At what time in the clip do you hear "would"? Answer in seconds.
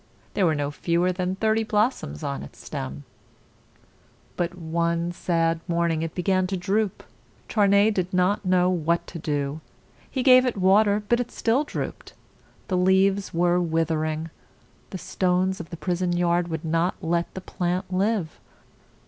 16.47-16.65